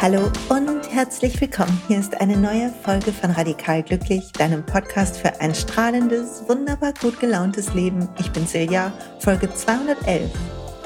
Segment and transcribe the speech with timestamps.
[0.00, 1.78] Hallo und herzlich willkommen.
[1.86, 7.20] Hier ist eine neue Folge von Radikal Glücklich, deinem Podcast für ein strahlendes, wunderbar gut
[7.20, 8.08] gelauntes Leben.
[8.18, 10.30] Ich bin Silja, Folge 211.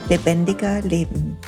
[0.08, 1.38] Lebendiger Leben.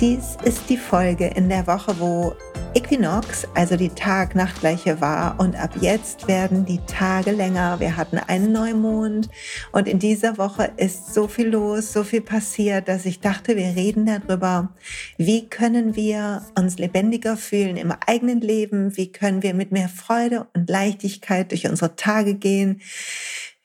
[0.00, 2.34] Dies ist die Folge in der Woche, wo
[2.74, 5.40] Äquinox, also die Tag-Nacht-Gleiche war.
[5.40, 7.80] Und ab jetzt werden die Tage länger.
[7.80, 9.28] Wir hatten einen Neumond.
[9.72, 13.74] Und in dieser Woche ist so viel los, so viel passiert, dass ich dachte, wir
[13.74, 14.72] reden darüber,
[15.18, 20.46] wie können wir uns lebendiger fühlen im eigenen Leben, wie können wir mit mehr Freude
[20.54, 22.80] und Leichtigkeit durch unsere Tage gehen,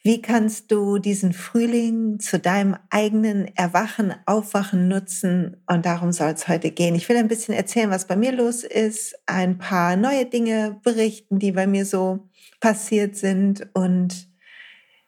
[0.06, 5.58] wie kannst du diesen Frühling zu deinem eigenen Erwachen, Aufwachen nutzen?
[5.66, 6.94] Und darum soll es heute gehen.
[6.94, 11.40] Ich will ein bisschen erzählen, was bei mir los ist, ein paar neue Dinge berichten,
[11.40, 14.30] die bei mir so passiert sind und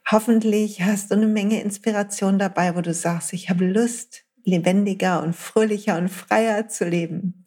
[0.10, 5.36] hoffentlich hast du eine Menge Inspiration dabei, wo du sagst, ich habe Lust, lebendiger und
[5.36, 7.46] fröhlicher und freier zu leben.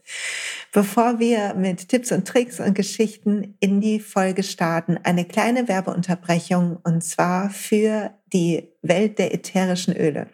[0.73, 6.79] Bevor wir mit Tipps und Tricks und Geschichten in die Folge starten, eine kleine Werbeunterbrechung
[6.85, 10.29] und zwar für die Welt der ätherischen Öle.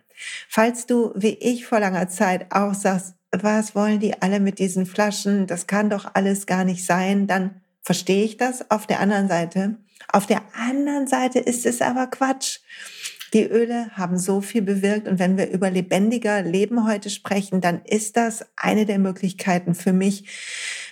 [0.49, 4.87] Falls du, wie ich vor langer Zeit auch sagst, was wollen die alle mit diesen
[4.87, 5.47] Flaschen?
[5.47, 7.27] Das kann doch alles gar nicht sein.
[7.27, 9.77] Dann verstehe ich das auf der anderen Seite.
[10.09, 12.61] Auf der anderen Seite ist es aber Quatsch.
[13.37, 17.83] Die Öle haben so viel bewirkt und wenn wir über lebendiger Leben heute sprechen, dann
[17.85, 20.25] ist das eine der Möglichkeiten für mich,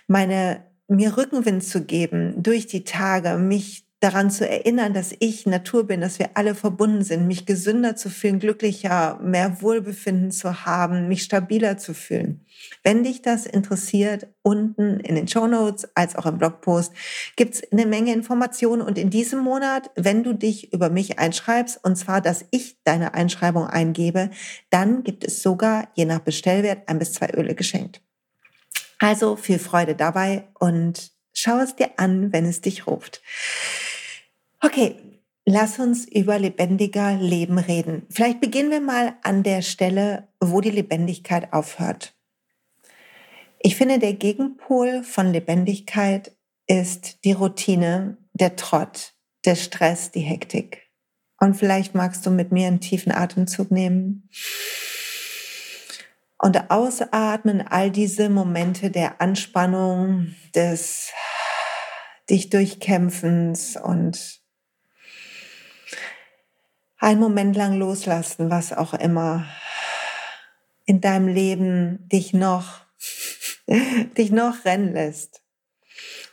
[0.09, 5.87] meine mir Rückenwind zu geben durch die Tage, mich daran zu erinnern, dass ich Natur
[5.87, 11.09] bin, dass wir alle verbunden sind, mich gesünder zu fühlen, glücklicher, mehr Wohlbefinden zu haben,
[11.09, 12.45] mich stabiler zu fühlen.
[12.83, 16.93] Wenn dich das interessiert, unten in den Show Notes als auch im Blogpost
[17.37, 21.97] gibt's eine Menge Informationen und in diesem Monat, wenn du dich über mich einschreibst, und
[21.97, 24.29] zwar, dass ich deine Einschreibung eingebe,
[24.69, 28.03] dann gibt es sogar, je nach Bestellwert, ein bis zwei Öle geschenkt.
[28.99, 33.23] Also viel Freude dabei und schau es dir an, wenn es dich ruft.
[34.65, 34.97] Okay,
[35.45, 38.07] lass uns über lebendiger Leben reden.
[38.09, 42.15] Vielleicht beginnen wir mal an der Stelle, wo die Lebendigkeit aufhört.
[43.59, 46.35] Ich finde, der Gegenpol von Lebendigkeit
[46.67, 49.13] ist die Routine, der Trott,
[49.45, 50.91] der Stress, die Hektik.
[51.39, 54.31] Und vielleicht magst du mit mir einen tiefen Atemzug nehmen
[56.39, 61.13] und ausatmen all diese Momente der Anspannung, des
[62.31, 64.43] dich durchkämpfens und
[67.05, 69.45] einen Moment lang loslassen, was auch immer
[70.87, 72.81] in deinem Leben dich noch,
[74.17, 75.43] dich noch rennen lässt.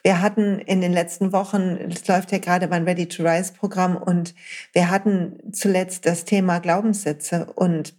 [0.01, 3.97] Wir hatten in den letzten Wochen, es läuft ja gerade mein Ready to Rise Programm
[3.97, 4.33] und
[4.73, 7.93] wir hatten zuletzt das Thema Glaubenssätze und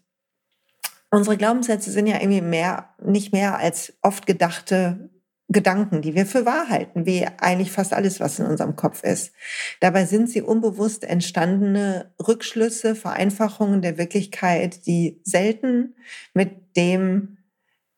[1.11, 5.11] unsere Glaubenssätze sind ja irgendwie mehr, nicht mehr als oft gedachte
[5.53, 9.33] Gedanken, die wir für wahr halten, wie eigentlich fast alles, was in unserem Kopf ist.
[9.81, 15.95] Dabei sind sie unbewusst entstandene Rückschlüsse, Vereinfachungen der Wirklichkeit, die selten
[16.35, 17.39] mit dem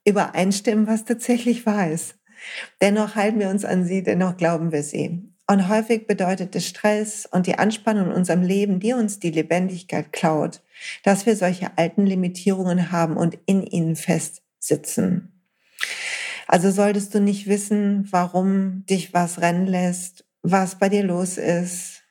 [0.04, 2.16] übereinstimmen, was tatsächlich wahr ist.
[2.80, 5.30] Dennoch halten wir uns an sie, dennoch glauben wir sie.
[5.46, 10.12] Und häufig bedeutet es Stress und die Anspannung in unserem Leben, die uns die Lebendigkeit
[10.12, 10.62] klaut,
[11.02, 15.30] dass wir solche alten Limitierungen haben und in ihnen festsitzen.
[16.46, 22.02] Also solltest du nicht wissen, warum dich was rennen lässt, was bei dir los ist.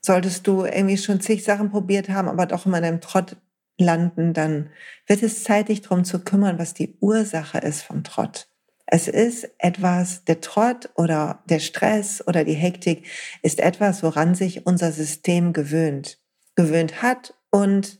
[0.00, 3.36] Solltest du irgendwie schon zig Sachen probiert haben, aber doch immer in einem Trott
[3.78, 4.70] landen, dann
[5.06, 8.48] wird es Zeit, dich darum zu kümmern, was die Ursache ist vom Trott.
[8.86, 13.06] Es ist etwas, der Trott oder der Stress oder die Hektik
[13.42, 16.18] ist etwas, woran sich unser System gewöhnt,
[16.54, 17.98] gewöhnt hat und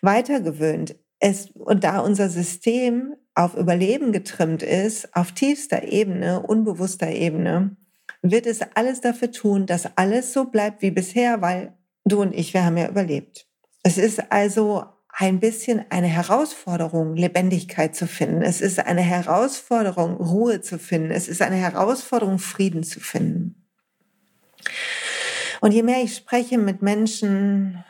[0.00, 0.94] weiter gewöhnt.
[1.18, 7.76] Es, und da unser System auf Überleben getrimmt ist, auf tiefster Ebene, unbewusster Ebene,
[8.20, 11.72] wird es alles dafür tun, dass alles so bleibt wie bisher, weil
[12.04, 13.46] du und ich, wir haben ja überlebt.
[13.82, 18.42] Es ist also ein bisschen eine Herausforderung, Lebendigkeit zu finden.
[18.42, 21.10] Es ist eine Herausforderung, Ruhe zu finden.
[21.10, 23.66] Es ist eine Herausforderung, Frieden zu finden.
[25.62, 27.84] Und je mehr ich spreche mit Menschen,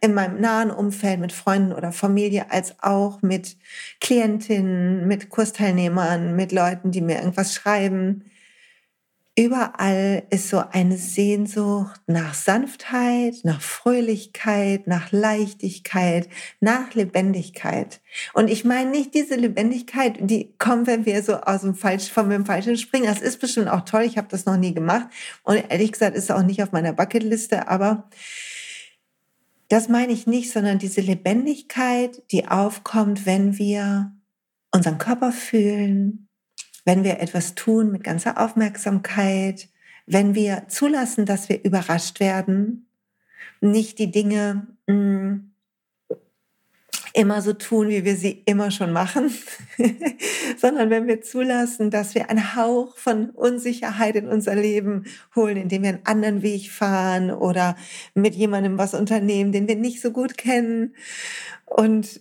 [0.00, 3.56] in meinem nahen Umfeld mit Freunden oder Familie als auch mit
[4.00, 8.24] Klientinnen, mit Kursteilnehmern, mit Leuten, die mir irgendwas schreiben,
[9.38, 18.00] Überall ist so eine Sehnsucht nach Sanftheit, nach Fröhlichkeit, nach Leichtigkeit, nach Lebendigkeit.
[18.32, 22.30] Und ich meine nicht diese Lebendigkeit, die kommt, wenn wir so aus dem Falsch, von
[22.30, 23.04] dem Falschen springen.
[23.04, 24.04] Das ist bestimmt auch toll.
[24.04, 25.08] Ich habe das noch nie gemacht.
[25.42, 27.68] Und ehrlich gesagt ist es auch nicht auf meiner Bucketliste.
[27.68, 28.08] Aber
[29.68, 34.12] das meine ich nicht, sondern diese Lebendigkeit, die aufkommt, wenn wir
[34.70, 36.28] unseren Körper fühlen,
[36.84, 39.68] wenn wir etwas tun mit ganzer Aufmerksamkeit,
[40.06, 42.88] wenn wir zulassen, dass wir überrascht werden,
[43.60, 45.52] nicht die Dinge mh, mm,
[47.16, 49.32] immer so tun, wie wir sie immer schon machen,
[50.58, 55.04] sondern wenn wir zulassen, dass wir einen Hauch von Unsicherheit in unser Leben
[55.34, 57.74] holen, indem wir einen anderen Weg fahren oder
[58.14, 60.94] mit jemandem was unternehmen, den wir nicht so gut kennen
[61.64, 62.20] und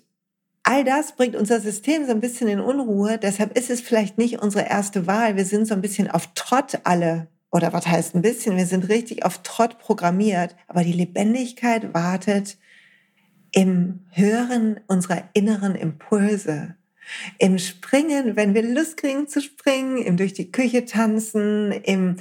[0.68, 3.19] All das bringt unser System so ein bisschen in Unruhe.
[3.19, 5.36] Deshalb ist es vielleicht nicht unsere erste Wahl.
[5.36, 7.27] Wir sind so ein bisschen auf Trott alle.
[7.51, 8.57] Oder was heißt ein bisschen?
[8.57, 10.56] Wir sind richtig auf Trott programmiert.
[10.68, 12.57] Aber die Lebendigkeit wartet
[13.55, 16.75] im Hören unserer inneren Impulse.
[17.39, 22.17] Im Springen, wenn wir Lust kriegen zu springen, im durch die Küche tanzen, im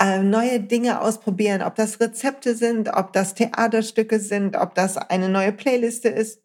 [0.00, 5.28] äh, neue Dinge ausprobieren, ob das Rezepte sind, ob das Theaterstücke sind, ob das eine
[5.28, 6.40] neue Playliste ist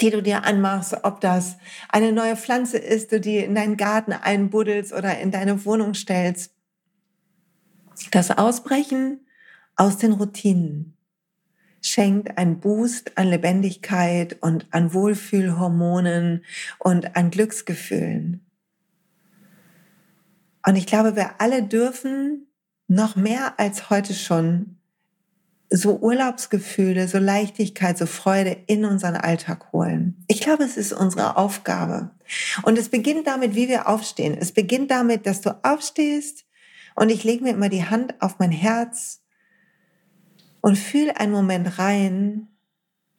[0.00, 1.58] die du dir anmachst, ob das
[1.90, 6.54] eine neue Pflanze ist, du die in deinen Garten einbuddelst oder in deine Wohnung stellst.
[8.10, 9.26] Das Ausbrechen
[9.76, 10.96] aus den Routinen
[11.80, 16.44] schenkt einen Boost an Lebendigkeit und an Wohlfühlhormonen
[16.78, 18.44] und an Glücksgefühlen.
[20.66, 22.46] Und ich glaube, wir alle dürfen
[22.86, 24.76] noch mehr als heute schon
[25.70, 30.24] so Urlaubsgefühle, so Leichtigkeit, so Freude in unseren Alltag holen.
[30.26, 32.10] Ich glaube, es ist unsere Aufgabe.
[32.62, 34.36] Und es beginnt damit, wie wir aufstehen.
[34.38, 36.44] Es beginnt damit, dass du aufstehst
[36.96, 39.22] und ich lege mir immer die Hand auf mein Herz
[40.60, 42.48] und fühle einen Moment rein,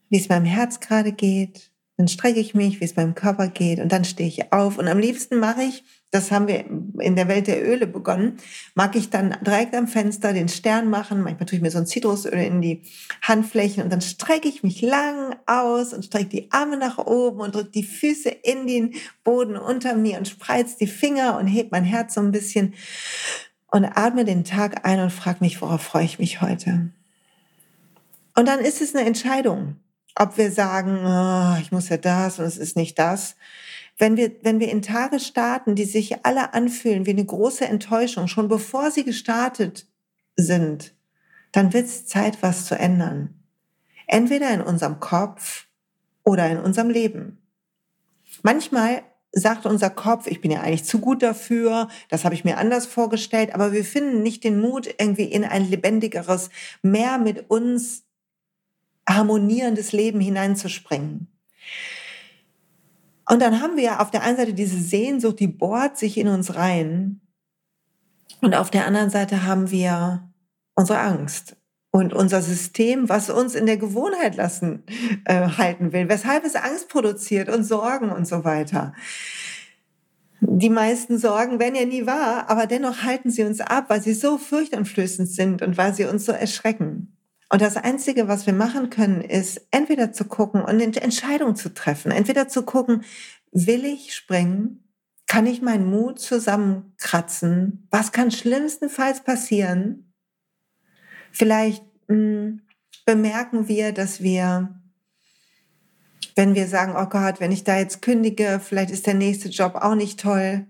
[0.09, 1.71] wie es meinem Herz gerade geht,
[2.01, 4.79] dann strecke ich mich, wie es meinem Körper geht und dann stehe ich auf.
[4.79, 6.65] Und am liebsten mache ich, das haben wir
[6.99, 8.37] in der Welt der Öle begonnen,
[8.73, 11.21] mag ich dann direkt am Fenster den Stern machen.
[11.21, 12.81] Manchmal tue ich mir so ein Zitrusöl in die
[13.21, 17.53] Handflächen und dann strecke ich mich lang aus und strecke die Arme nach oben und
[17.53, 21.85] drücke die Füße in den Boden unter mir und spreiz die Finger und heb mein
[21.85, 22.73] Herz so ein bisschen
[23.67, 26.91] und atme den Tag ein und frage mich, worauf freue ich mich heute?
[28.41, 29.75] Und dann ist es eine Entscheidung
[30.15, 33.35] ob wir sagen, oh, ich muss ja das und es ist nicht das.
[33.97, 38.27] Wenn wir, wenn wir in Tage starten, die sich alle anfühlen wie eine große Enttäuschung,
[38.27, 39.87] schon bevor sie gestartet
[40.35, 40.93] sind,
[41.51, 43.43] dann wird es Zeit, was zu ändern.
[44.07, 45.67] Entweder in unserem Kopf
[46.23, 47.37] oder in unserem Leben.
[48.43, 49.03] Manchmal
[49.33, 52.85] sagt unser Kopf, ich bin ja eigentlich zu gut dafür, das habe ich mir anders
[52.85, 56.49] vorgestellt, aber wir finden nicht den Mut, irgendwie in ein lebendigeres,
[56.81, 58.03] mehr mit uns
[59.07, 61.27] harmonierendes Leben hineinzuspringen.
[63.29, 66.55] Und dann haben wir auf der einen Seite diese Sehnsucht, die bohrt sich in uns
[66.55, 67.21] rein.
[68.41, 70.29] Und auf der anderen Seite haben wir
[70.75, 71.55] unsere Angst
[71.91, 74.83] und unser System, was uns in der Gewohnheit lassen
[75.25, 78.93] äh, halten will, weshalb es Angst produziert und Sorgen und so weiter.
[80.39, 84.13] Die meisten Sorgen werden ja nie wahr, aber dennoch halten sie uns ab, weil sie
[84.13, 87.15] so furchteinflößend sind und weil sie uns so erschrecken.
[87.51, 91.73] Und das Einzige, was wir machen können, ist entweder zu gucken und eine Entscheidung zu
[91.73, 92.09] treffen.
[92.09, 93.03] Entweder zu gucken,
[93.51, 94.87] will ich springen?
[95.27, 97.89] Kann ich meinen Mut zusammenkratzen?
[97.91, 100.13] Was kann schlimmstenfalls passieren?
[101.33, 102.61] Vielleicht mh, hm,
[103.05, 104.73] bemerken wir, dass wir,
[106.37, 109.75] wenn wir sagen, oh Gott, wenn ich da jetzt kündige, vielleicht ist der nächste Job
[109.75, 110.67] auch nicht toll.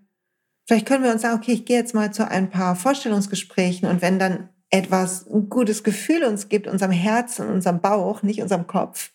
[0.66, 4.02] Vielleicht können wir uns sagen, okay, ich gehe jetzt mal zu ein paar Vorstellungsgesprächen und
[4.02, 9.12] wenn dann etwas, ein gutes Gefühl uns gibt, unserem Herzen, unserem Bauch, nicht unserem Kopf,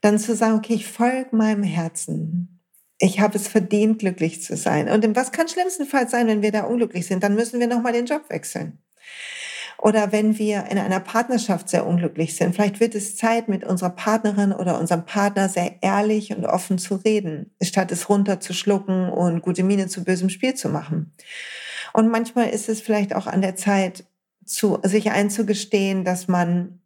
[0.00, 2.60] dann zu sagen, okay, ich folge meinem Herzen.
[2.98, 4.88] Ich habe es verdient, glücklich zu sein.
[4.88, 7.22] Und was kann schlimmstenfalls sein, wenn wir da unglücklich sind?
[7.22, 8.78] Dann müssen wir nochmal den Job wechseln.
[9.78, 13.90] Oder wenn wir in einer Partnerschaft sehr unglücklich sind, vielleicht wird es Zeit, mit unserer
[13.90, 19.62] Partnerin oder unserem Partner sehr ehrlich und offen zu reden, statt es runterzuschlucken und gute
[19.62, 21.14] Miene zu bösem Spiel zu machen.
[21.94, 24.04] Und manchmal ist es vielleicht auch an der Zeit,
[24.44, 26.80] zu, sich einzugestehen, dass man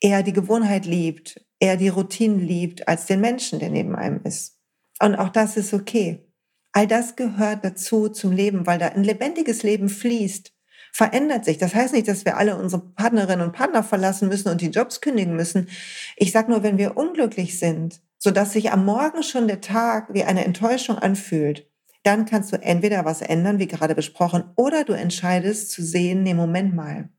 [0.00, 4.58] eher die Gewohnheit liebt, eher die Routinen liebt, als den Menschen, der neben einem ist.
[5.00, 6.26] Und auch das ist okay.
[6.72, 10.52] All das gehört dazu zum Leben, weil da ein lebendiges Leben fließt,
[10.92, 11.58] verändert sich.
[11.58, 15.00] Das heißt nicht, dass wir alle unsere Partnerinnen und Partner verlassen müssen und die Jobs
[15.00, 15.68] kündigen müssen.
[16.16, 20.24] Ich sage nur, wenn wir unglücklich sind, sodass sich am Morgen schon der Tag wie
[20.24, 21.66] eine Enttäuschung anfühlt,
[22.02, 26.34] dann kannst du entweder was ändern, wie gerade besprochen, oder du entscheidest zu sehen, nee,
[26.34, 27.10] Moment mal.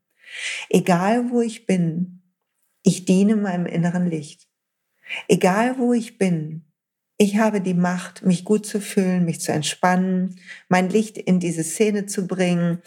[0.68, 2.22] Egal wo ich bin,
[2.82, 4.48] ich diene meinem inneren Licht.
[5.28, 6.64] Egal wo ich bin,
[7.16, 11.62] ich habe die Macht, mich gut zu fühlen, mich zu entspannen, mein Licht in diese
[11.62, 12.82] Szene zu bringen,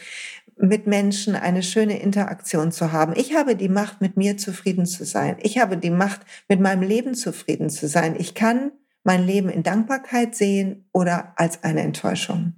[0.58, 3.14] mit Menschen eine schöne Interaktion zu haben.
[3.16, 5.38] Ich habe die Macht, mit mir zufrieden zu sein.
[5.42, 8.16] Ich habe die Macht, mit meinem Leben zufrieden zu sein.
[8.20, 8.72] Ich kann
[9.08, 12.56] mein Leben in Dankbarkeit sehen oder als eine Enttäuschung.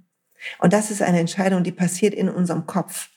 [0.58, 3.08] Und das ist eine Entscheidung, die passiert in unserem Kopf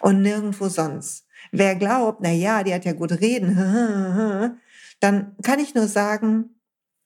[0.00, 1.26] und nirgendwo sonst.
[1.52, 3.56] Wer glaubt, na ja, die hat ja gut reden,
[5.00, 6.56] dann kann ich nur sagen,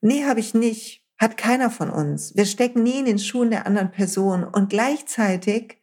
[0.01, 2.37] nee, habe ich nicht, hat keiner von uns.
[2.37, 5.79] Wir stecken nie in den Schuhen der anderen Person und gleichzeitig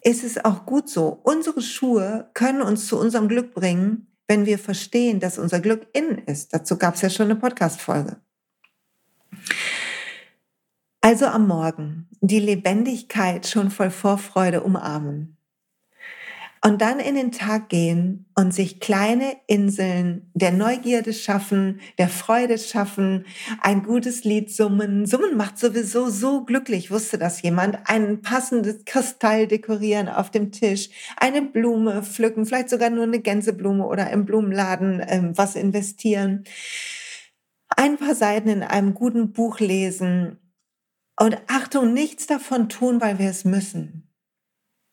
[0.00, 1.20] ist es auch gut so.
[1.22, 6.16] Unsere Schuhe können uns zu unserem Glück bringen, wenn wir verstehen, dass unser Glück innen
[6.16, 6.54] ist.
[6.54, 8.23] Dazu gab es ja schon eine Podcast-Folge.
[11.00, 15.36] Also am Morgen die Lebendigkeit schon voll Vorfreude umarmen.
[16.66, 22.56] Und dann in den Tag gehen und sich kleine Inseln der Neugierde schaffen, der Freude
[22.56, 23.26] schaffen,
[23.60, 25.04] ein gutes Lied summen.
[25.04, 27.80] Summen macht sowieso so glücklich, wusste das jemand.
[27.84, 33.86] Ein passendes Kristall dekorieren auf dem Tisch, eine Blume pflücken, vielleicht sogar nur eine Gänseblume
[33.86, 36.44] oder im Blumenladen ähm, was investieren.
[37.76, 40.38] Ein paar Seiten in einem guten Buch lesen.
[41.18, 44.04] Und Achtung, nichts davon tun, weil wir es müssen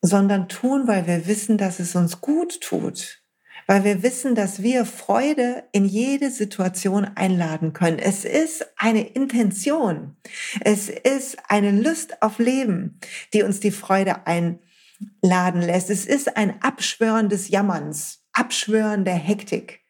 [0.02, 3.22] sondern tun, weil wir wissen, dass es uns gut tut,
[3.68, 8.00] weil wir wissen, dass wir Freude in jede Situation einladen können.
[8.00, 10.16] Es ist eine Intention,
[10.60, 12.98] es ist eine Lust auf Leben,
[13.32, 15.88] die uns die Freude einladen lässt.
[15.88, 19.81] Es ist ein Abschwören des Jammerns, Abschwören der Hektik.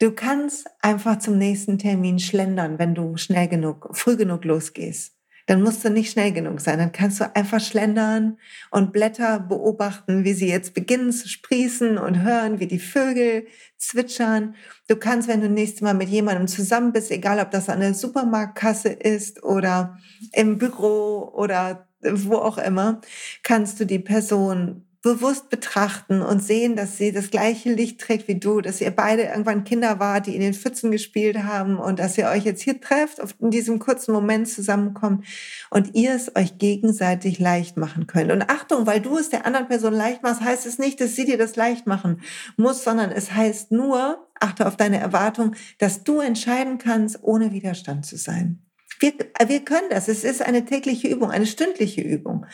[0.00, 5.14] Du kannst einfach zum nächsten Termin schlendern, wenn du schnell genug, früh genug losgehst
[5.46, 6.78] dann musst du nicht schnell genug sein.
[6.78, 8.38] Dann kannst du einfach schlendern
[8.70, 13.46] und Blätter beobachten, wie sie jetzt beginnen zu sprießen und hören, wie die Vögel
[13.76, 14.54] zwitschern.
[14.88, 17.94] Du kannst, wenn du nächstes Mal mit jemandem zusammen bist, egal ob das an der
[17.94, 19.98] Supermarktkasse ist oder
[20.32, 23.00] im Büro oder wo auch immer,
[23.42, 28.40] kannst du die Person bewusst betrachten und sehen, dass sie das gleiche Licht trägt wie
[28.40, 32.16] du, dass ihr beide irgendwann Kinder wart, die in den Pfützen gespielt haben und dass
[32.16, 35.26] ihr euch jetzt hier trefft, in diesem kurzen Moment zusammenkommt
[35.68, 38.32] und ihr es euch gegenseitig leicht machen könnt.
[38.32, 41.26] Und Achtung, weil du es der anderen Person leicht machst, heißt es nicht, dass sie
[41.26, 42.22] dir das leicht machen
[42.56, 48.06] muss, sondern es heißt nur, achte auf deine Erwartung, dass du entscheiden kannst, ohne Widerstand
[48.06, 48.62] zu sein.
[49.00, 49.12] Wir,
[49.48, 50.08] wir können das.
[50.08, 52.46] Es ist eine tägliche Übung, eine stündliche Übung.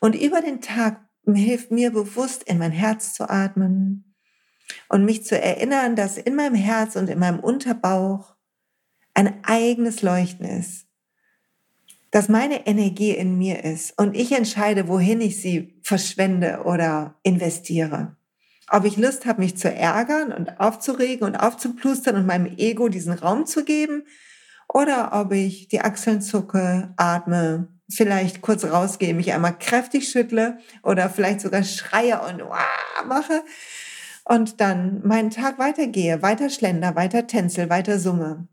[0.00, 4.14] Und über den Tag hilft mir bewusst in mein Herz zu atmen
[4.88, 8.34] und mich zu erinnern, dass in meinem Herz und in meinem Unterbauch
[9.14, 10.86] ein eigenes Leuchten ist,
[12.10, 18.16] dass meine Energie in mir ist und ich entscheide, wohin ich sie verschwende oder investiere.
[18.68, 23.12] Ob ich Lust habe, mich zu ärgern und aufzuregen und aufzuplustern und meinem Ego diesen
[23.12, 24.04] Raum zu geben
[24.72, 31.10] oder ob ich die Achseln zucke, atme vielleicht kurz rausgehe, mich einmal kräftig schüttle oder
[31.10, 33.04] vielleicht sogar schreie und Wah!
[33.06, 33.42] mache
[34.24, 38.48] und dann meinen Tag weitergehe, weiter schlender, weiter tänzel, weiter summe.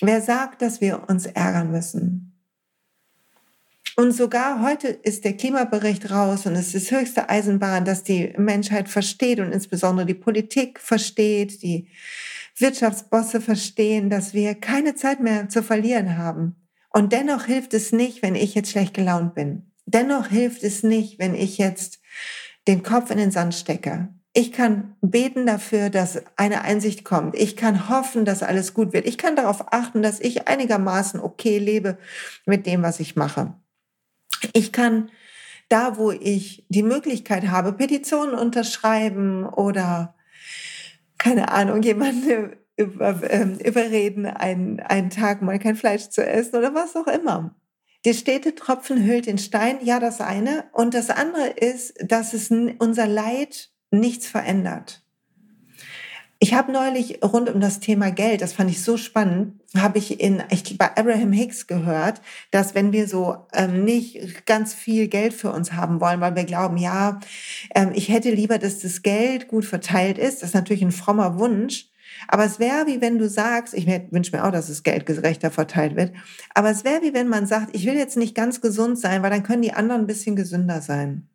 [0.00, 2.32] Wer sagt, dass wir uns ärgern müssen?
[3.96, 8.90] Und sogar heute ist der Klimabericht raus und es ist höchste Eisenbahn, dass die Menschheit
[8.90, 11.88] versteht und insbesondere die Politik versteht, die
[12.58, 16.65] Wirtschaftsbosse verstehen, dass wir keine Zeit mehr zu verlieren haben.
[16.96, 19.70] Und dennoch hilft es nicht, wenn ich jetzt schlecht gelaunt bin.
[19.84, 22.00] Dennoch hilft es nicht, wenn ich jetzt
[22.66, 24.08] den Kopf in den Sand stecke.
[24.32, 27.36] Ich kann beten dafür, dass eine Einsicht kommt.
[27.36, 29.06] Ich kann hoffen, dass alles gut wird.
[29.06, 31.98] Ich kann darauf achten, dass ich einigermaßen okay lebe
[32.46, 33.52] mit dem, was ich mache.
[34.54, 35.10] Ich kann
[35.68, 40.14] da, wo ich die Möglichkeit habe, Petitionen unterschreiben oder
[41.18, 46.74] keine Ahnung, jemanden über, ähm, überreden, einen, einen Tag mal kein Fleisch zu essen oder
[46.74, 47.54] was auch immer.
[48.04, 50.64] Der stete Tropfen hüllt den Stein, ja, das eine.
[50.72, 55.02] Und das andere ist, dass es unser Leid nichts verändert.
[56.38, 60.20] Ich habe neulich rund um das Thema Geld, das fand ich so spannend, habe ich
[60.20, 65.32] in ich, bei Abraham Hicks gehört, dass wenn wir so ähm, nicht ganz viel Geld
[65.32, 67.20] für uns haben wollen, weil wir glauben, ja,
[67.74, 71.38] ähm, ich hätte lieber, dass das Geld gut verteilt ist, das ist natürlich ein frommer
[71.38, 71.88] Wunsch,
[72.28, 75.50] aber es wäre wie wenn du sagst, ich wünsche mir auch, dass das Geld gerechter
[75.50, 76.12] verteilt wird,
[76.54, 79.30] aber es wäre wie wenn man sagt, ich will jetzt nicht ganz gesund sein, weil
[79.30, 81.28] dann können die anderen ein bisschen gesünder sein.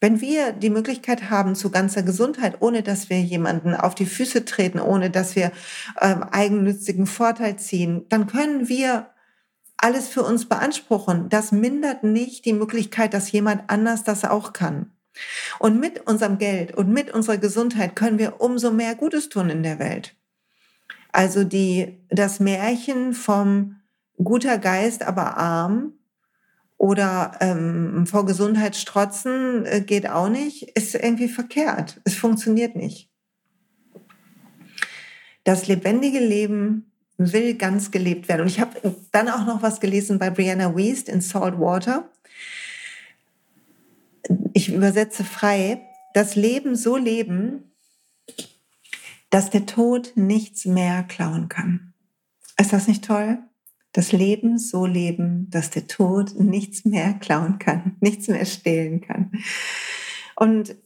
[0.00, 4.44] Wenn wir die Möglichkeit haben zu ganzer Gesundheit, ohne dass wir jemanden auf die Füße
[4.44, 5.52] treten, ohne dass wir
[6.00, 9.10] ähm, eigennützigen Vorteil ziehen, dann können wir
[9.78, 14.95] alles für uns beanspruchen, das mindert nicht die Möglichkeit, dass jemand anders das auch kann.
[15.58, 19.62] Und mit unserem Geld und mit unserer Gesundheit können wir umso mehr Gutes tun in
[19.62, 20.14] der Welt.
[21.12, 23.76] Also die, das Märchen vom
[24.22, 25.94] guter Geist, aber arm
[26.78, 32.00] oder ähm, vor Gesundheit strotzen äh, geht auch nicht, ist irgendwie verkehrt.
[32.04, 33.10] Es funktioniert nicht.
[35.44, 38.42] Das lebendige Leben will ganz gelebt werden.
[38.42, 42.10] Und ich habe dann auch noch was gelesen bei Brianna Wiest in Salt Water.
[44.52, 45.82] Ich übersetze frei.
[46.14, 47.72] Das Leben so leben,
[49.30, 51.92] dass der Tod nichts mehr klauen kann.
[52.58, 53.38] Ist das nicht toll?
[53.92, 59.32] Das Leben so leben, dass der Tod nichts mehr klauen kann, nichts mehr stehlen kann.
[60.36, 60.76] Und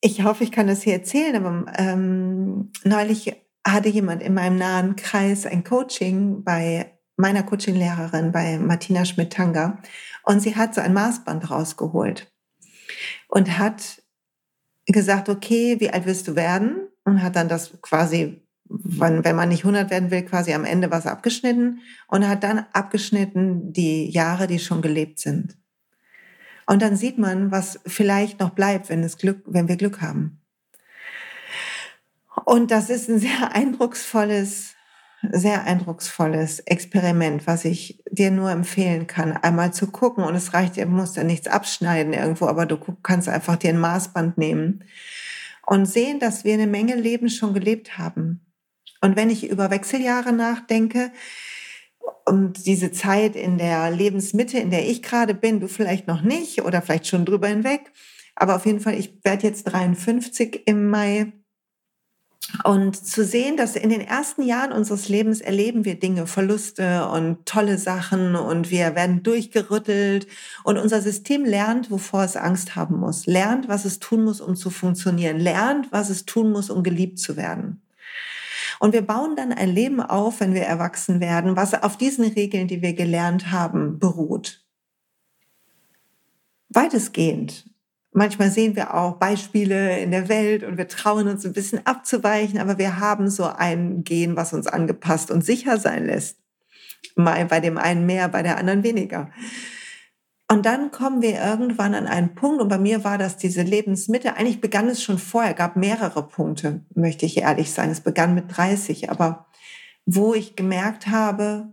[0.00, 4.96] ich hoffe, ich kann das hier erzählen, aber ähm, neulich hatte jemand in meinem nahen
[4.96, 9.78] Kreis ein Coaching bei meiner Coachinglehrerin, bei Martina Schmidt-Tanger.
[10.24, 12.31] Und sie hat so ein Maßband rausgeholt
[13.32, 14.02] und hat
[14.84, 16.88] gesagt, okay, wie alt willst du werden?
[17.04, 20.90] Und hat dann das quasi, wenn, wenn man nicht 100 werden will, quasi am Ende
[20.90, 25.56] was abgeschnitten und hat dann abgeschnitten die Jahre, die schon gelebt sind.
[26.66, 30.42] Und dann sieht man, was vielleicht noch bleibt, wenn es Glück, wenn wir Glück haben.
[32.44, 34.74] Und das ist ein sehr eindrucksvolles,
[35.22, 40.22] sehr eindrucksvolles Experiment, was ich dir nur empfehlen kann, einmal zu gucken.
[40.22, 43.80] Und es reicht, du musst ja nichts abschneiden irgendwo, aber du kannst einfach dir ein
[43.80, 44.84] Maßband nehmen
[45.66, 48.46] und sehen, dass wir eine Menge Leben schon gelebt haben.
[49.00, 51.10] Und wenn ich über Wechseljahre nachdenke,
[52.24, 56.62] und diese Zeit in der Lebensmitte, in der ich gerade bin, du vielleicht noch nicht
[56.62, 57.92] oder vielleicht schon drüber hinweg,
[58.34, 61.32] aber auf jeden Fall, ich werde jetzt 53 im Mai
[62.64, 67.46] und zu sehen, dass in den ersten Jahren unseres Lebens erleben wir Dinge, Verluste und
[67.46, 70.26] tolle Sachen und wir werden durchgerüttelt
[70.62, 74.54] und unser System lernt, wovor es Angst haben muss, lernt, was es tun muss, um
[74.54, 77.80] zu funktionieren, lernt, was es tun muss, um geliebt zu werden.
[78.80, 82.66] Und wir bauen dann ein Leben auf, wenn wir erwachsen werden, was auf diesen Regeln,
[82.66, 84.64] die wir gelernt haben, beruht.
[86.68, 87.71] Weitestgehend.
[88.14, 92.58] Manchmal sehen wir auch Beispiele in der Welt und wir trauen uns ein bisschen abzuweichen,
[92.58, 96.36] aber wir haben so ein Gen, was uns angepasst und sicher sein lässt.
[97.16, 99.30] Mal bei dem einen mehr, bei der anderen weniger.
[100.46, 104.36] Und dann kommen wir irgendwann an einen Punkt, und bei mir war das diese Lebensmitte.
[104.36, 107.88] Eigentlich begann es schon vorher, gab mehrere Punkte, möchte ich ehrlich sein.
[107.88, 109.46] Es begann mit 30, aber
[110.04, 111.72] wo ich gemerkt habe,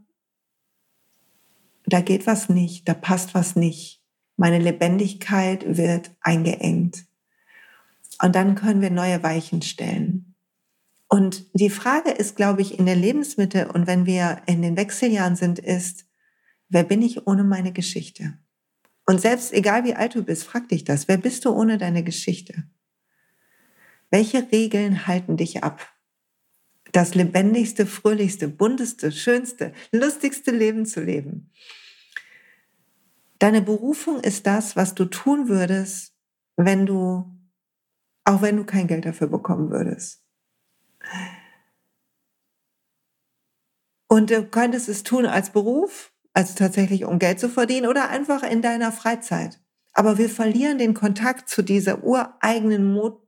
[1.85, 3.98] da geht was nicht, da passt was nicht
[4.39, 7.05] meine Lebendigkeit wird eingeengt.
[8.23, 10.33] Und dann können wir neue Weichen stellen.
[11.09, 15.35] Und die Frage ist, glaube ich, in der Lebensmitte und wenn wir in den Wechseljahren
[15.35, 16.05] sind, ist,
[16.69, 18.37] wer bin ich ohne meine Geschichte?
[19.05, 22.03] Und selbst egal wie alt du bist, frag dich das, wer bist du ohne deine
[22.03, 22.63] Geschichte?
[24.09, 25.85] Welche Regeln halten dich ab?
[26.93, 31.51] Das lebendigste, fröhlichste, bunteste, schönste, lustigste Leben zu leben.
[33.39, 36.13] Deine Berufung ist das, was du tun würdest,
[36.57, 37.25] wenn du,
[38.25, 40.23] auch wenn du kein Geld dafür bekommen würdest.
[44.09, 48.43] Und du könntest es tun als Beruf, also tatsächlich um Geld zu verdienen oder einfach
[48.43, 49.61] in deiner Freizeit.
[49.93, 53.25] Aber wir verlieren den Kontakt zu dieser ureigenen Mo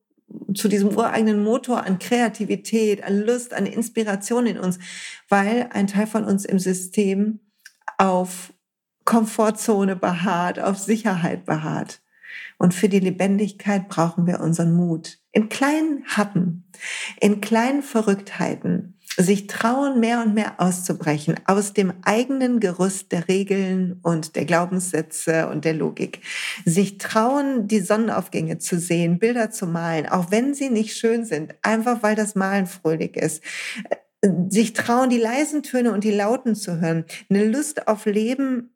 [0.56, 4.80] zu diesem ureigenen Motor an Kreativität, an Lust, an Inspiration in uns,
[5.28, 7.42] weil ein Teil von uns im System
[7.98, 8.51] auf
[9.06, 12.02] Komfortzone beharrt, auf Sicherheit beharrt.
[12.58, 15.20] Und für die Lebendigkeit brauchen wir unseren Mut.
[15.32, 16.70] In kleinen Happen,
[17.20, 24.00] in kleinen Verrücktheiten, sich trauen, mehr und mehr auszubrechen aus dem eigenen Gerüst der Regeln
[24.04, 26.22] und der Glaubenssätze und der Logik.
[26.66, 31.56] Sich trauen, die Sonnenaufgänge zu sehen, Bilder zu malen, auch wenn sie nicht schön sind,
[31.62, 33.44] einfach weil das Malen fröhlich ist
[34.50, 38.70] sich trauen, die leisen Töne und die lauten zu hören, eine Lust auf Leben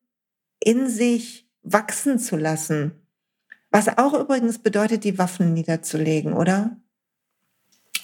[0.59, 3.05] in sich wachsen zu lassen.
[3.71, 6.77] Was auch übrigens bedeutet, die Waffen niederzulegen, oder?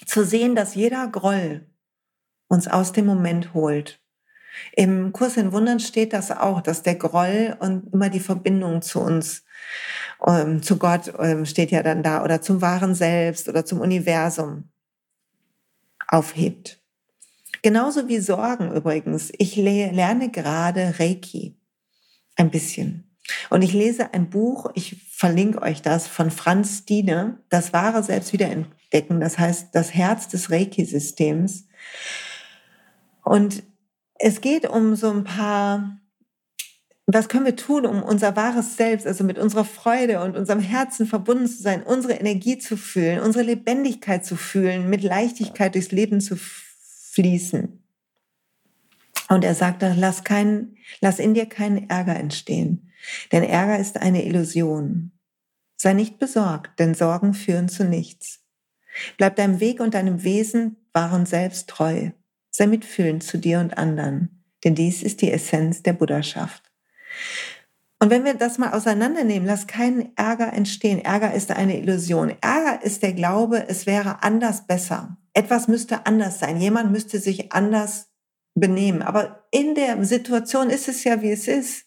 [0.05, 1.67] Zu sehen, dass jeder Groll
[2.47, 4.01] uns aus dem Moment holt.
[4.73, 8.99] Im Kurs in Wundern steht das auch, dass der Groll und immer die Verbindung zu
[8.99, 9.45] uns,
[10.27, 14.69] ähm, zu Gott ähm, steht ja dann da, oder zum wahren Selbst oder zum Universum
[16.07, 16.81] aufhebt.
[17.61, 19.31] Genauso wie Sorgen übrigens.
[19.37, 21.60] Ich lerne gerade Reiki
[22.41, 23.07] ein bisschen.
[23.49, 28.33] Und ich lese ein Buch, ich verlinke euch das, von Franz Diene, das wahre Selbst
[28.33, 31.67] wiederentdecken, das heißt das Herz des Reiki-Systems.
[33.23, 33.63] Und
[34.19, 35.97] es geht um so ein paar
[37.13, 41.05] was können wir tun, um unser wahres Selbst, also mit unserer Freude und unserem Herzen
[41.05, 46.21] verbunden zu sein, unsere Energie zu fühlen, unsere Lebendigkeit zu fühlen, mit Leichtigkeit durchs Leben
[46.21, 47.80] zu fließen?
[49.31, 52.91] Und er sagte, lass, keinen, lass in dir keinen Ärger entstehen,
[53.31, 55.13] denn Ärger ist eine Illusion.
[55.77, 58.41] Sei nicht besorgt, denn Sorgen führen zu nichts.
[59.15, 62.09] Bleib deinem Weg und deinem Wesen wahren Selbst treu.
[62.49, 66.69] Sei mitfühlend zu dir und anderen, denn dies ist die Essenz der Buddhaschaft.
[67.99, 70.99] Und wenn wir das mal auseinandernehmen, lass keinen Ärger entstehen.
[70.99, 72.33] Ärger ist eine Illusion.
[72.41, 75.15] Ärger ist der Glaube, es wäre anders besser.
[75.33, 76.59] Etwas müsste anders sein.
[76.59, 78.10] Jemand müsste sich anders
[78.55, 79.01] benehmen.
[79.01, 81.85] Aber in der Situation ist es ja, wie es ist.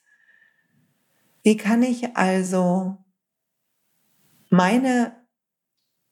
[1.42, 2.96] Wie kann ich also
[4.50, 5.12] meine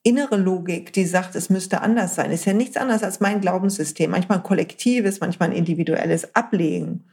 [0.03, 4.11] innere Logik, die sagt, es müsste anders sein, ist ja nichts anderes als mein Glaubenssystem.
[4.11, 7.05] Manchmal ein kollektives, manchmal ein individuelles Ablegen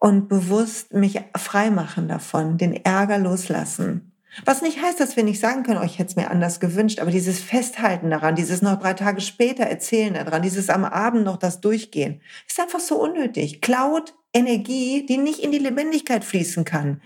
[0.00, 4.09] und bewusst mich frei machen davon, den Ärger loslassen.
[4.44, 7.00] Was nicht heißt, dass wir nicht sagen können, oh, ich hätte es mir anders gewünscht,
[7.00, 11.36] aber dieses Festhalten daran, dieses noch drei Tage später erzählen daran, dieses am Abend noch
[11.36, 13.60] das Durchgehen, ist einfach so unnötig.
[13.60, 17.02] Klaut Energie, die nicht in die Lebendigkeit fließen kann.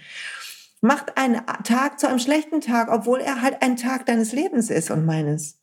[0.80, 4.90] Macht einen Tag zu einem schlechten Tag, obwohl er halt ein Tag deines Lebens ist
[4.90, 5.58] und meines.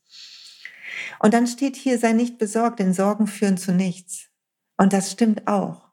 [1.20, 4.30] Und dann steht hier, sei nicht besorgt, denn Sorgen führen zu nichts.
[4.76, 5.92] Und das stimmt auch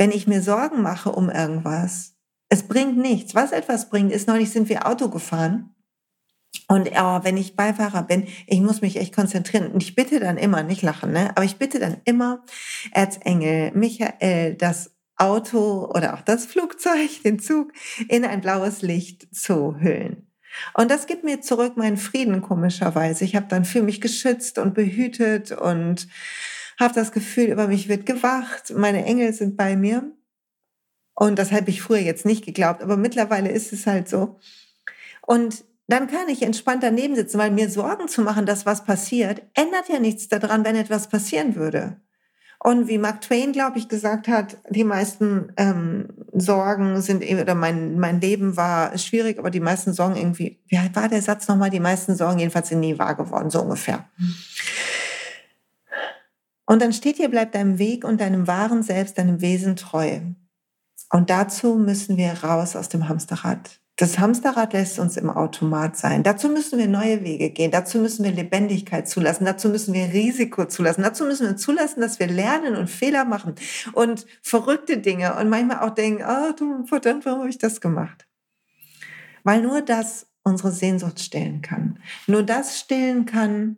[0.00, 2.16] wenn ich mir Sorgen mache um irgendwas,
[2.50, 3.34] es bringt nichts.
[3.34, 5.74] Was etwas bringt, ist, neulich sind wir Auto gefahren.
[6.68, 9.72] Und oh, wenn ich Beifahrer bin, ich muss mich echt konzentrieren.
[9.72, 11.30] Und ich bitte dann immer, nicht lachen, ne?
[11.30, 12.44] aber ich bitte dann immer
[12.92, 17.72] Erzengel, Michael, das Auto oder auch das Flugzeug, den Zug
[18.08, 20.28] in ein blaues Licht zu hüllen.
[20.74, 23.24] Und das gibt mir zurück meinen Frieden komischerweise.
[23.24, 26.08] Ich habe dann für mich geschützt und behütet und
[26.80, 30.10] habe das Gefühl, über mich wird gewacht, meine Engel sind bei mir.
[31.20, 34.38] Und das habe ich früher jetzt nicht geglaubt, aber mittlerweile ist es halt so.
[35.20, 39.42] Und dann kann ich entspannt daneben sitzen, weil mir Sorgen zu machen, dass was passiert,
[39.52, 42.00] ändert ja nichts daran, wenn etwas passieren würde.
[42.58, 47.98] Und wie Mark Twain, glaube ich, gesagt hat, die meisten ähm, Sorgen sind, oder mein,
[47.98, 51.68] mein Leben war schwierig, aber die meisten Sorgen irgendwie, wie war der Satz nochmal?
[51.68, 54.08] Die meisten Sorgen jedenfalls sind nie wahr geworden, so ungefähr.
[54.16, 54.34] Mhm.
[56.64, 60.20] Und dann steht hier, bleib deinem Weg und deinem wahren Selbst, deinem Wesen treu.
[61.10, 63.80] Und dazu müssen wir raus aus dem Hamsterrad.
[63.96, 66.22] Das Hamsterrad lässt uns im Automat sein.
[66.22, 67.70] Dazu müssen wir neue Wege gehen.
[67.70, 69.44] Dazu müssen wir Lebendigkeit zulassen.
[69.44, 71.02] Dazu müssen wir Risiko zulassen.
[71.02, 73.56] Dazu müssen wir zulassen, dass wir lernen und Fehler machen
[73.92, 78.26] und verrückte Dinge und manchmal auch denken, oh, du verdammt, warum habe ich das gemacht?
[79.44, 81.98] Weil nur das unsere Sehnsucht stillen kann.
[82.26, 83.76] Nur das stillen kann,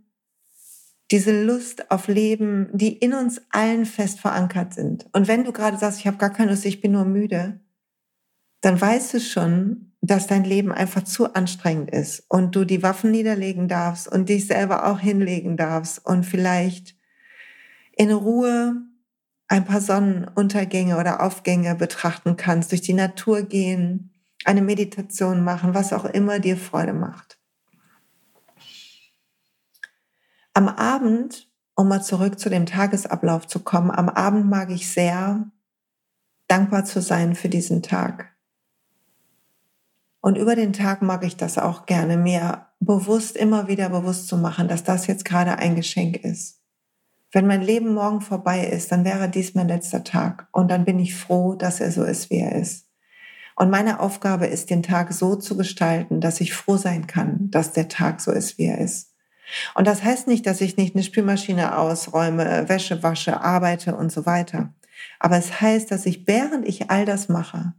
[1.12, 5.06] diese Lust auf Leben, die in uns allen fest verankert sind.
[5.12, 7.60] Und wenn du gerade sagst, ich habe gar keine Lust, ich bin nur müde,
[8.62, 13.10] dann weißt du schon, dass dein Leben einfach zu anstrengend ist und du die Waffen
[13.10, 16.96] niederlegen darfst und dich selber auch hinlegen darfst und vielleicht
[17.94, 18.76] in Ruhe
[19.48, 24.12] ein paar Sonnenuntergänge oder Aufgänge betrachten kannst, durch die Natur gehen,
[24.44, 27.38] eine Meditation machen, was auch immer dir Freude macht.
[30.54, 35.50] Am Abend, um mal zurück zu dem Tagesablauf zu kommen, am Abend mag ich sehr
[36.48, 38.32] dankbar zu sein für diesen Tag.
[40.20, 44.36] Und über den Tag mag ich das auch gerne, mir bewusst, immer wieder bewusst zu
[44.36, 46.60] machen, dass das jetzt gerade ein Geschenk ist.
[47.32, 50.48] Wenn mein Leben morgen vorbei ist, dann wäre dies mein letzter Tag.
[50.52, 52.86] Und dann bin ich froh, dass er so ist, wie er ist.
[53.56, 57.72] Und meine Aufgabe ist, den Tag so zu gestalten, dass ich froh sein kann, dass
[57.72, 59.11] der Tag so ist, wie er ist.
[59.74, 64.26] Und das heißt nicht, dass ich nicht eine Spülmaschine ausräume, Wäsche wasche, arbeite und so
[64.26, 64.72] weiter.
[65.18, 67.74] Aber es heißt, dass ich, während ich all das mache,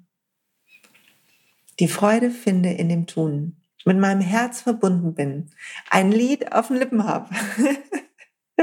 [1.79, 5.49] die Freude finde in dem Tun, mit meinem Herz verbunden bin,
[5.89, 7.29] ein Lied auf den Lippen habe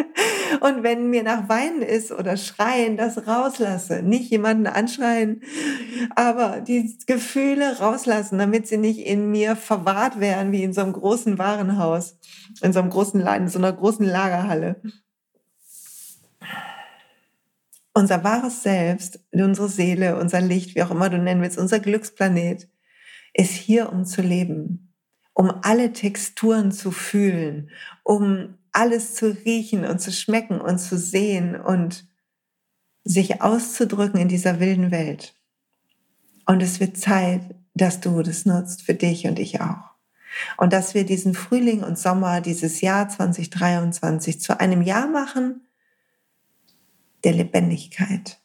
[0.60, 4.02] Und wenn mir nach Weinen ist oder Schreien, das rauslasse.
[4.02, 5.42] Nicht jemanden anschreien,
[6.14, 10.92] aber die Gefühle rauslassen, damit sie nicht in mir verwahrt werden, wie in so einem
[10.92, 12.18] großen Warenhaus,
[12.62, 14.80] in so einem großen Laden, in so einer großen Lagerhalle.
[17.92, 22.68] Unser wahres Selbst, unsere Seele, unser Licht, wie auch immer du nennen willst, unser Glücksplanet,
[23.34, 24.94] ist hier, um zu leben,
[25.34, 27.70] um alle Texturen zu fühlen,
[28.04, 32.06] um alles zu riechen und zu schmecken und zu sehen und
[33.04, 35.34] sich auszudrücken in dieser wilden Welt.
[36.46, 39.90] Und es wird Zeit, dass du das nutzt für dich und ich auch.
[40.56, 45.66] Und dass wir diesen Frühling und Sommer, dieses Jahr 2023 zu einem Jahr machen
[47.24, 48.40] der Lebendigkeit,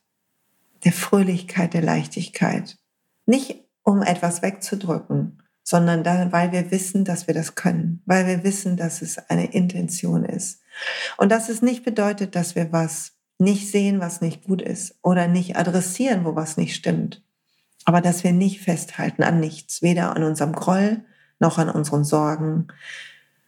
[0.84, 2.78] der Fröhlichkeit, der Leichtigkeit.
[3.26, 8.44] Nicht um etwas wegzudrücken, sondern dann, weil wir wissen, dass wir das können, weil wir
[8.44, 10.62] wissen, dass es eine Intention ist.
[11.18, 15.28] Und dass es nicht bedeutet, dass wir was nicht sehen, was nicht gut ist oder
[15.28, 17.24] nicht adressieren, wo was nicht stimmt.
[17.84, 21.04] Aber dass wir nicht festhalten an nichts, weder an unserem Groll
[21.40, 22.68] noch an unseren Sorgen,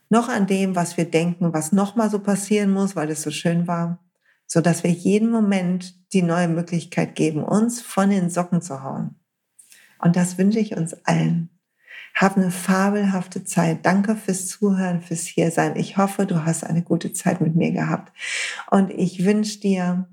[0.10, 3.68] noch an dem, was wir denken, was nochmal so passieren muss, weil es so schön
[3.68, 4.00] war,
[4.48, 9.16] so dass wir jeden Moment die neue Möglichkeit geben, uns von den Socken zu hauen.
[10.00, 11.50] Und das wünsche ich uns allen.
[12.18, 13.86] Hab eine fabelhafte Zeit.
[13.86, 15.76] Danke fürs Zuhören, fürs Hiersein.
[15.76, 18.12] Ich hoffe, du hast eine gute Zeit mit mir gehabt.
[18.72, 20.10] Und ich wünsche dir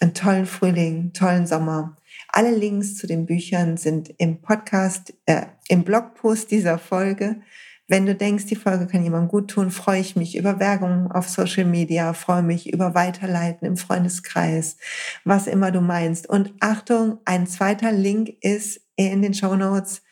[0.00, 1.96] einen tollen Frühling, tollen Sommer.
[2.32, 7.40] Alle Links zu den Büchern sind im Podcast, äh, im Blogpost dieser Folge.
[7.86, 11.28] Wenn du denkst, die Folge kann jemand gut tun, freue ich mich über Werbung auf
[11.28, 14.78] Social Media, freue mich über Weiterleiten im Freundeskreis,
[15.22, 16.28] was immer du meinst.
[16.28, 20.02] Und Achtung, ein zweiter Link ist in den Show Notes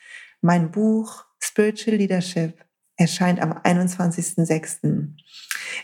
[0.45, 2.63] mein Buch Spiritual Leadership
[2.97, 5.07] erscheint am 21.06.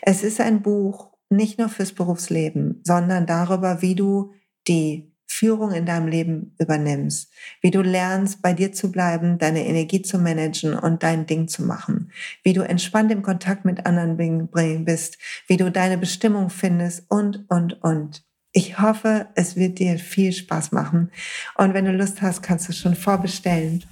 [0.03, 4.33] Es ist ein Buch nicht nur fürs Berufsleben, sondern darüber, wie du
[4.67, 10.03] die Führung in deinem Leben übernimmst, wie du lernst, bei dir zu bleiben, deine Energie
[10.03, 12.11] zu managen und dein Ding zu machen,
[12.43, 14.47] wie du entspannt im Kontakt mit anderen
[14.85, 18.23] bist, wie du deine Bestimmung findest und, und, und.
[18.51, 21.09] Ich hoffe, es wird dir viel Spaß machen.
[21.55, 23.83] Und wenn du Lust hast, kannst du schon vorbestellen.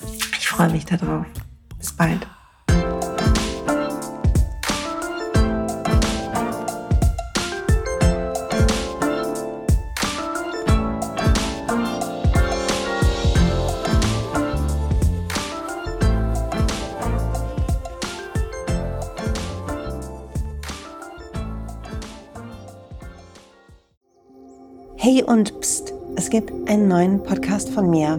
[0.00, 1.26] Ich freue mich darauf.
[1.78, 2.26] Bis bald.
[24.98, 28.18] Hey und pst, es gibt einen neuen Podcast von mir